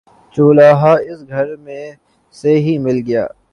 [0.35, 1.85] چولہا اس گھر میں
[2.35, 3.25] سے ہی مل گیا